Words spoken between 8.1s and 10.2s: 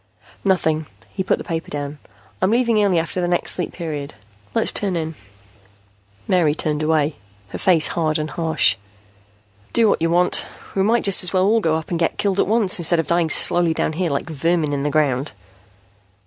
and harsh. "Do what you